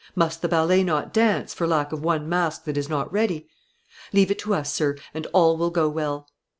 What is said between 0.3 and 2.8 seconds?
the ballet not dance, for lack of one mask that